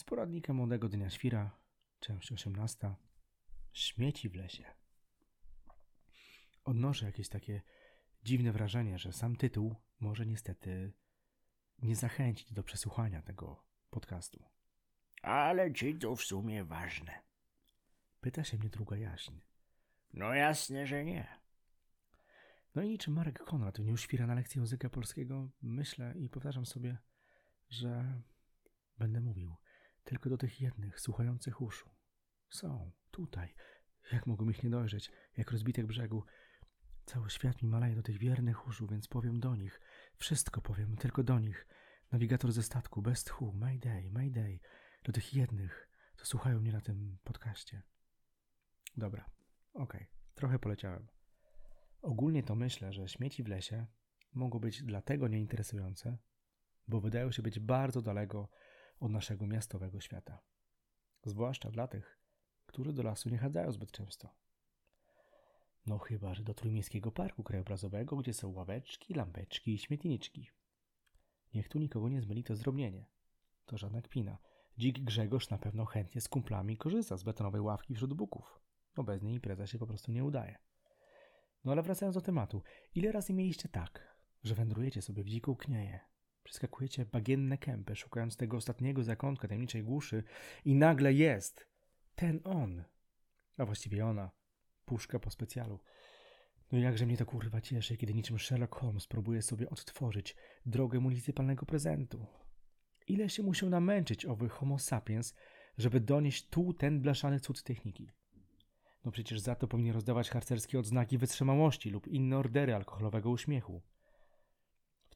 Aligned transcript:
Z 0.00 0.04
poradnika 0.04 0.52
Młodego 0.52 0.88
Dnia 0.88 1.10
Świra, 1.10 1.50
część 2.00 2.32
18. 2.32 2.94
Śmieci 3.72 4.28
w 4.28 4.34
lesie. 4.34 4.64
Odnoszę 6.64 7.06
jakieś 7.06 7.28
takie 7.28 7.62
dziwne 8.24 8.52
wrażenie, 8.52 8.98
że 8.98 9.12
sam 9.12 9.36
tytuł 9.36 9.74
może 10.00 10.26
niestety 10.26 10.92
nie 11.78 11.96
zachęcić 11.96 12.52
do 12.52 12.62
przesłuchania 12.62 13.22
tego 13.22 13.64
podcastu. 13.90 14.44
Ale 15.22 15.72
ci 15.72 15.98
to 15.98 16.16
w 16.16 16.22
sumie 16.22 16.64
ważne. 16.64 17.22
Pyta 18.20 18.44
się 18.44 18.58
mnie 18.58 18.68
druga 18.68 18.96
jaśń. 18.96 19.40
No 20.12 20.34
jasne, 20.34 20.86
że 20.86 21.04
nie. 21.04 21.40
No 22.74 22.82
i 22.82 22.88
niczym 22.88 23.14
Marek 23.14 23.44
Konrad 23.44 23.78
w 23.78 23.82
dniu 23.82 23.96
świra 23.96 24.26
na 24.26 24.34
lekcji 24.34 24.58
języka 24.58 24.90
polskiego 24.90 25.50
myślę 25.62 26.14
i 26.16 26.28
powtarzam 26.28 26.66
sobie, 26.66 26.98
że 27.68 28.20
będę 28.98 29.20
mówił 29.20 29.56
tylko 30.04 30.30
do 30.30 30.38
tych 30.38 30.60
jednych 30.60 31.00
słuchających 31.00 31.60
uszu. 31.60 31.90
Są, 32.50 32.92
tutaj. 33.10 33.54
Jak 34.12 34.26
mogą 34.26 34.48
ich 34.48 34.62
nie 34.62 34.70
dojrzeć, 34.70 35.12
jak 35.36 35.50
rozbitek 35.50 35.86
brzegu. 35.86 36.24
Cały 37.06 37.30
świat 37.30 37.62
mi 37.62 37.68
maleje 37.68 37.94
do 37.94 38.02
tych 38.02 38.18
wiernych 38.18 38.66
uszu, 38.66 38.86
więc 38.86 39.08
powiem 39.08 39.40
do 39.40 39.56
nich. 39.56 39.80
Wszystko 40.16 40.60
powiem, 40.60 40.96
tylko 40.96 41.22
do 41.22 41.38
nich. 41.38 41.66
Nawigator 42.12 42.52
ze 42.52 42.62
statku, 42.62 43.02
bez 43.02 43.24
tchu, 43.24 43.52
mayday, 43.52 44.10
mayday. 44.10 44.60
Do 45.04 45.12
tych 45.12 45.34
jednych, 45.34 45.88
co 46.16 46.24
słuchają 46.24 46.60
mnie 46.60 46.72
na 46.72 46.80
tym 46.80 47.18
podcaście. 47.24 47.82
Dobra, 48.96 49.30
okej, 49.72 50.00
okay. 50.00 50.06
trochę 50.34 50.58
poleciałem. 50.58 51.06
Ogólnie 52.02 52.42
to 52.42 52.54
myślę, 52.54 52.92
że 52.92 53.08
śmieci 53.08 53.42
w 53.42 53.48
lesie 53.48 53.86
mogą 54.32 54.58
być 54.58 54.82
dlatego 54.82 55.28
nieinteresujące, 55.28 56.18
bo 56.88 57.00
wydają 57.00 57.32
się 57.32 57.42
być 57.42 57.60
bardzo 57.60 58.02
daleko 58.02 58.48
od 59.00 59.12
naszego 59.12 59.46
miastowego 59.46 60.00
świata. 60.00 60.42
Zwłaszcza 61.24 61.70
dla 61.70 61.88
tych, 61.88 62.20
którzy 62.66 62.92
do 62.92 63.02
lasu 63.02 63.28
nie 63.28 63.38
chadzają 63.38 63.72
zbyt 63.72 63.92
często. 63.92 64.34
No 65.86 65.98
chyba, 65.98 66.34
że 66.34 66.42
do 66.42 66.54
Trójmiejskiego 66.54 67.12
Parku 67.12 67.42
Krajobrazowego, 67.42 68.16
gdzie 68.16 68.34
są 68.34 68.52
ławeczki, 68.52 69.14
lampeczki 69.14 69.74
i 69.74 69.78
śmietniczki. 69.78 70.50
Niech 71.54 71.68
tu 71.68 71.78
nikogo 71.78 72.08
nie 72.08 72.22
zmyli 72.22 72.44
to 72.44 72.56
zdrobnienie. 72.56 73.06
To 73.66 73.78
żadna 73.78 74.02
kpina. 74.02 74.38
Dzik 74.78 75.00
Grzegorz 75.00 75.50
na 75.50 75.58
pewno 75.58 75.84
chętnie 75.84 76.20
z 76.20 76.28
kumplami 76.28 76.76
korzysta 76.76 77.16
z 77.16 77.22
betonowej 77.22 77.60
ławki 77.60 77.94
wśród 77.94 78.14
buków. 78.14 78.60
No 78.96 79.04
bez 79.04 79.22
niej 79.22 79.34
impreza 79.34 79.66
się 79.66 79.78
po 79.78 79.86
prostu 79.86 80.12
nie 80.12 80.24
udaje. 80.24 80.58
No 81.64 81.72
ale 81.72 81.82
wracając 81.82 82.14
do 82.14 82.20
tematu. 82.20 82.62
Ile 82.94 83.12
razy 83.12 83.32
mieliście 83.32 83.68
tak, 83.68 84.16
że 84.42 84.54
wędrujecie 84.54 85.02
sobie 85.02 85.24
w 85.24 85.28
dziką 85.28 85.56
knieję, 85.56 86.00
przeskakujecie 86.50 87.04
bagienne 87.04 87.58
kępy, 87.58 87.96
szukając 87.96 88.36
tego 88.36 88.56
ostatniego 88.56 89.02
zakątka 89.02 89.48
tajemniczej 89.48 89.82
głuszy 89.82 90.22
i 90.64 90.74
nagle 90.74 91.12
jest 91.12 91.66
ten 92.14 92.40
on, 92.44 92.84
a 93.58 93.64
właściwie 93.64 94.06
ona, 94.06 94.30
puszka 94.84 95.18
po 95.18 95.30
specjalu. 95.30 95.80
No 96.72 96.78
jakże 96.78 97.06
mnie 97.06 97.16
to 97.16 97.26
kurwa 97.26 97.60
cieszy, 97.60 97.96
kiedy 97.96 98.14
niczym 98.14 98.38
Sherlock 98.38 98.74
Holmes 98.74 99.06
próbuje 99.06 99.42
sobie 99.42 99.70
odtworzyć 99.70 100.36
drogę 100.66 101.00
municypalnego 101.00 101.66
prezentu. 101.66 102.26
Ile 103.06 103.28
się 103.28 103.42
musiał 103.42 103.70
namęczyć 103.70 104.26
owy 104.26 104.48
homo 104.48 104.78
sapiens, 104.78 105.34
żeby 105.78 106.00
donieść 106.00 106.48
tu 106.48 106.74
ten 106.74 107.00
blaszany 107.00 107.40
cud 107.40 107.62
techniki. 107.62 108.10
No 109.04 109.10
przecież 109.10 109.40
za 109.40 109.54
to 109.54 109.68
powinien 109.68 109.94
rozdawać 109.94 110.30
harcerskie 110.30 110.78
odznaki 110.78 111.18
wytrzymałości 111.18 111.90
lub 111.90 112.08
inne 112.08 112.38
ordery 112.38 112.74
alkoholowego 112.74 113.30
uśmiechu. 113.30 113.82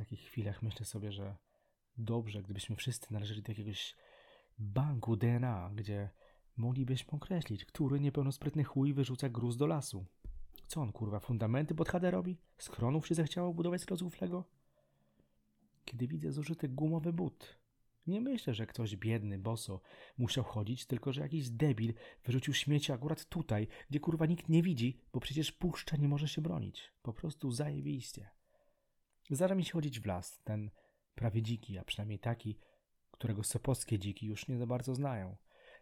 Takich 0.00 0.20
chwilach 0.20 0.62
myślę 0.62 0.86
sobie, 0.86 1.12
że 1.12 1.36
dobrze, 1.96 2.42
gdybyśmy 2.42 2.76
wszyscy 2.76 3.12
należeli 3.12 3.42
do 3.42 3.52
jakiegoś 3.52 3.96
banku 4.58 5.16
DNA, 5.16 5.70
gdzie 5.74 6.10
moglibyśmy 6.56 7.10
określić, 7.12 7.64
który 7.64 8.00
niepełnosprytny 8.00 8.64
chuj 8.64 8.94
wyrzuca 8.94 9.28
gruz 9.28 9.56
do 9.56 9.66
lasu. 9.66 10.06
Co 10.66 10.80
on, 10.80 10.92
kurwa, 10.92 11.20
fundamenty 11.20 11.74
pod 11.74 11.88
HD 11.88 12.10
robi? 12.10 12.38
Schronów 12.58 13.08
się 13.08 13.14
zechciało 13.14 13.54
budować 13.54 13.80
z 13.80 13.88
rozuflego? 13.88 14.44
Kiedy 15.84 16.08
widzę 16.08 16.32
zużyty 16.32 16.68
gumowy 16.68 17.12
but, 17.12 17.58
nie 18.06 18.20
myślę, 18.20 18.54
że 18.54 18.66
ktoś 18.66 18.96
biedny, 18.96 19.38
boso 19.38 19.80
musiał 20.18 20.44
chodzić, 20.44 20.86
tylko 20.86 21.12
że 21.12 21.20
jakiś 21.20 21.50
debil 21.50 21.94
wyrzucił 22.24 22.54
śmieci 22.54 22.92
akurat 22.92 23.24
tutaj, 23.24 23.68
gdzie 23.90 24.00
kurwa 24.00 24.26
nikt 24.26 24.48
nie 24.48 24.62
widzi, 24.62 25.00
bo 25.12 25.20
przecież 25.20 25.52
puszcza 25.52 25.96
nie 25.96 26.08
może 26.08 26.28
się 26.28 26.42
bronić. 26.42 26.92
Po 27.02 27.12
prostu 27.12 27.50
zajebiście. 27.50 28.39
Zdarza 29.30 29.54
mi 29.54 29.64
się 29.64 29.72
chodzić 29.72 30.00
w 30.00 30.06
las, 30.06 30.40
ten 30.44 30.70
prawie 31.14 31.42
dziki, 31.42 31.78
a 31.78 31.84
przynajmniej 31.84 32.18
taki, 32.18 32.58
którego 33.10 33.44
sopockie 33.44 33.98
dziki 33.98 34.26
już 34.26 34.48
nie 34.48 34.58
za 34.58 34.66
bardzo 34.66 34.94
znają. 34.94 35.36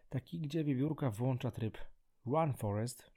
Taki, 0.09 0.39
gdzie 0.39 0.63
wiewiórka 0.63 1.11
włącza 1.11 1.51
tryb 1.51 1.77
Run 2.25 2.53
Forest, 2.53 3.11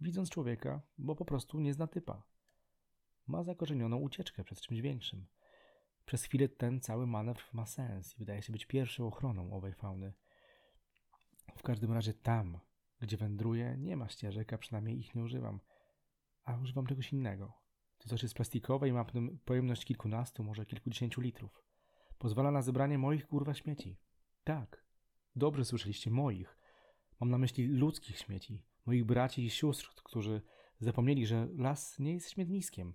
widząc 0.00 0.30
człowieka, 0.30 0.82
bo 0.98 1.16
po 1.16 1.24
prostu 1.24 1.60
nie 1.60 1.74
zna 1.74 1.86
typa. 1.86 2.22
Ma 3.26 3.42
zakorzenioną 3.42 3.96
ucieczkę 3.96 4.44
przed 4.44 4.60
czymś 4.60 4.80
większym– 4.80 5.26
przez 6.10 6.24
chwilę 6.24 6.48
ten 6.48 6.80
cały 6.80 7.06
manewr 7.06 7.42
ma 7.52 7.66
sens 7.66 8.14
i 8.14 8.18
wydaje 8.18 8.42
się 8.42 8.52
być 8.52 8.66
pierwszą 8.66 9.06
ochroną 9.06 9.52
owej 9.52 9.74
fauny. 9.74 10.12
W 11.56 11.62
każdym 11.62 11.92
razie 11.92 12.14
tam, 12.14 12.58
gdzie 13.00 13.16
wędruję, 13.16 13.76
nie 13.78 13.96
ma 13.96 14.08
ścieżek, 14.08 14.52
a 14.52 14.58
przynajmniej 14.58 14.98
ich 14.98 15.14
nie 15.14 15.22
używam. 15.22 15.60
A 16.44 16.56
używam 16.56 16.86
czegoś 16.86 17.12
innego. 17.12 17.52
To 18.00 18.08
coś 18.08 18.22
jest 18.22 18.34
plastikowe 18.34 18.88
i 18.88 18.92
ma 18.92 19.04
pojemność 19.44 19.84
kilkunastu, 19.84 20.44
może 20.44 20.66
kilkudziesięciu 20.66 21.20
litrów. 21.20 21.64
Pozwala 22.18 22.50
na 22.50 22.62
zebranie 22.62 22.98
moich 22.98 23.26
kurwa 23.26 23.54
śmieci. 23.54 23.96
Tak, 24.44 24.84
dobrze 25.36 25.64
słyszeliście, 25.64 26.10
moich. 26.10 26.58
Mam 27.20 27.30
na 27.30 27.38
myśli 27.38 27.66
ludzkich 27.66 28.18
śmieci, 28.18 28.62
moich 28.86 29.04
braci 29.04 29.44
i 29.44 29.50
sióstr, 29.50 29.90
którzy 30.04 30.42
zapomnieli, 30.78 31.26
że 31.26 31.48
las 31.56 31.98
nie 31.98 32.12
jest 32.12 32.30
śmietniskiem, 32.30 32.94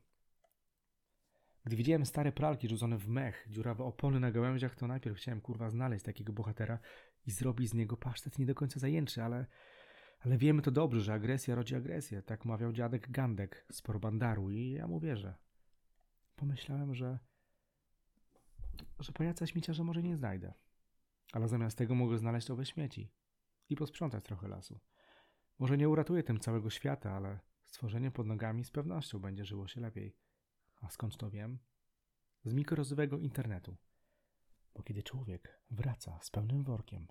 gdy 1.66 1.76
widziałem 1.76 2.06
stare 2.06 2.32
pralki 2.32 2.68
rzucone 2.68 2.98
w 2.98 3.08
mech, 3.08 3.48
dziurawe 3.50 3.84
opony 3.84 4.20
na 4.20 4.32
gałęziach, 4.32 4.76
to 4.76 4.88
najpierw 4.88 5.18
chciałem 5.18 5.42
kurwa 5.42 5.70
znaleźć 5.70 6.06
takiego 6.06 6.34
bohatera 6.34 6.80
i 7.26 7.32
zrobić 7.32 7.70
z 7.70 7.74
niego 7.74 7.98
pasztet 7.98 8.40
nie 8.40 8.46
do 8.46 8.56
końca 8.56 8.80
zajęczy, 8.80 9.24
ale, 9.24 9.46
ale 10.26 10.38
wiemy 10.38 10.62
to 10.62 10.72
dobrze, 10.72 11.02
że 11.02 11.14
agresja 11.14 11.56
rodzi 11.56 11.76
agresję. 11.76 12.22
Tak 12.22 12.46
mawiał 12.46 12.74
dziadek 12.74 13.12
Gandek 13.12 13.66
z 13.72 13.82
Porbandaru 13.82 14.50
i 14.50 14.72
ja 14.72 14.88
mu 14.88 15.00
wierzę. 15.00 15.36
Pomyślałem, 16.36 16.96
że 16.96 17.20
że 19.00 19.12
pajaca 19.12 19.48
śmieciarza 19.48 19.84
może 19.84 20.04
nie 20.04 20.18
znajdę. 20.18 20.54
Ale 21.34 21.48
zamiast 21.48 21.78
tego 21.78 21.96
mogę 21.96 22.18
znaleźć 22.18 22.52
owe 22.52 22.66
śmieci 22.66 23.12
i 23.70 23.76
posprzątać 23.76 24.24
trochę 24.24 24.48
lasu. 24.48 24.80
Może 25.60 25.78
nie 25.78 25.90
uratuję 25.90 26.24
tym 26.24 26.40
całego 26.40 26.70
świata, 26.70 27.12
ale 27.12 27.40
stworzenie 27.66 28.12
pod 28.12 28.28
nogami 28.28 28.64
z 28.64 28.72
pewnością 28.72 29.20
będzie 29.20 29.46
żyło 29.46 29.68
się 29.68 29.82
lepiej. 29.82 30.18
A 30.82 30.90
skąd 30.90 31.18
to 31.18 31.30
wiem? 31.30 31.60
Z 32.44 32.54
mikrozowego 32.54 33.18
internetu. 33.18 33.78
Bo 34.76 34.84
kiedy 34.84 35.04
człowiek 35.04 35.62
wraca 35.72 36.20
z 36.22 36.30
pełnym 36.30 36.64
workiem 36.64 37.08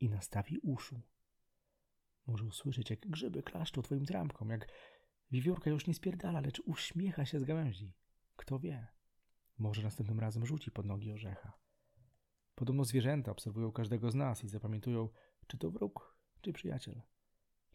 i 0.00 0.08
nastawi 0.08 0.58
uszu, 0.58 1.02
może 2.28 2.44
usłyszeć, 2.44 2.90
jak 2.90 3.00
grzyby 3.00 3.42
klaszczą 3.42 3.82
twoim 3.82 4.06
trampkom, 4.06 4.50
jak 4.50 4.68
wiewiórka 5.30 5.70
już 5.70 5.86
nie 5.86 5.94
spierdala, 5.94 6.40
lecz 6.40 6.62
uśmiecha 6.64 7.26
się 7.26 7.40
z 7.40 7.44
gałęzi. 7.44 7.94
Kto 8.36 8.58
wie? 8.58 8.86
Może 9.58 9.82
następnym 9.82 10.20
razem 10.20 10.46
rzuci 10.46 10.70
pod 10.70 10.86
nogi 10.86 11.12
orzecha. 11.12 11.52
Podobno 12.54 12.84
zwierzęta 12.84 13.32
obserwują 13.32 13.72
każdego 13.72 14.10
z 14.10 14.14
nas 14.14 14.44
i 14.44 14.48
zapamiętują, 14.48 15.08
czy 15.46 15.58
to 15.58 15.70
wróg, 15.70 16.18
czy 16.40 16.52
przyjaciel. 16.52 17.02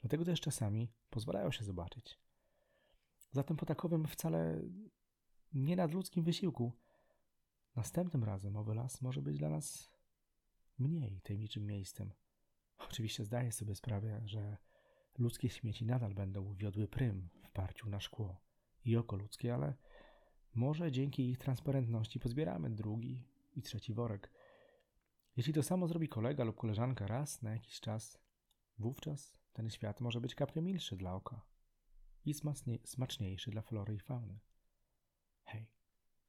Dlatego 0.02 0.26
też 0.26 0.42
czasami 0.42 0.94
pozwalają 1.10 1.52
się 1.52 1.64
zobaczyć. 1.64 2.20
Zatem 3.32 3.58
po 3.58 3.66
takowym 3.66 4.08
wcale 4.08 4.62
nie 5.54 5.76
nadludzkim 5.76 6.24
wysiłku, 6.24 6.74
następnym 7.76 8.24
razem 8.24 8.58
owy 8.58 8.76
las 8.76 9.02
może 9.02 9.22
być 9.22 9.38
dla 9.38 9.50
nas 9.50 9.92
mniej 10.80 11.22
tajemniczym 11.22 11.66
miejscem. 11.66 12.14
Oczywiście 12.94 13.26
zdaję 13.26 13.52
sobie 13.52 13.76
sprawę, 13.76 14.22
że 14.26 14.58
ludzkie 15.18 15.50
śmieci 15.50 15.86
nadal 15.86 16.14
będą 16.14 16.56
wiodły 16.56 16.88
prym 16.88 17.30
w 17.44 17.52
parciu 17.52 17.90
na 17.90 18.00
szkło 18.00 18.42
i 18.86 18.98
oko 18.98 19.16
ludzkie, 19.16 19.54
ale 19.54 19.74
może 20.56 20.92
dzięki 20.92 21.30
ich 21.30 21.38
transparentności 21.38 22.20
pozbieramy 22.20 22.70
drugi 22.70 23.28
i 23.56 23.62
trzeci 23.62 23.94
worek. 23.94 24.32
Jeśli 25.36 25.54
to 25.54 25.64
samo 25.64 25.88
zrobi 25.88 26.08
kolega 26.08 26.44
lub 26.44 26.56
koleżanka 26.58 27.08
raz 27.08 27.42
na 27.42 27.52
jakiś 27.52 27.80
czas, 27.80 28.20
wówczas 28.78 29.38
ten 29.54 29.70
świat 29.70 30.02
może 30.02 30.22
być 30.22 30.36
kapnie 30.36 30.62
milszy 30.62 30.96
dla 30.96 31.16
oka 31.16 31.42
i 32.26 32.34
smaczniejszy 32.86 33.52
dla 33.52 33.62
flory 33.62 33.96
i 33.96 34.00
fauny. 34.00 34.40
Hey, 35.44 35.66